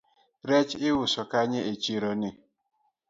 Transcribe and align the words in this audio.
Rech 0.49 0.71
iuso 0.87 1.21
kanye 1.31 1.59
e 1.71 1.73
chironi 1.83 2.29